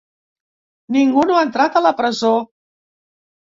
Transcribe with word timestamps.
Ningú 0.95 1.27
no 1.31 1.37
ha 1.37 1.45
entrat 1.49 1.79
a 1.83 1.87
la 1.91 1.95
presó. 2.03 2.35